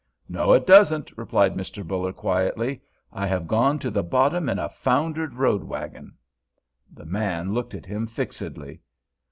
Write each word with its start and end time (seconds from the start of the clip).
"No, 0.27 0.51
it 0.53 0.65
doesn't," 0.65 1.15
replied 1.15 1.53
Mr. 1.53 1.87
Buller, 1.87 2.11
quietly. 2.11 2.81
"I 3.13 3.27
have 3.27 3.47
gone 3.47 3.77
to 3.77 3.91
the 3.91 4.01
bottom 4.01 4.49
in 4.49 4.57
a 4.57 4.67
foundered 4.67 5.35
road 5.35 5.63
wagon." 5.63 6.13
The 6.91 7.05
man 7.05 7.53
looked 7.53 7.75
at 7.75 7.85
him 7.85 8.07
fixedly. 8.07 8.81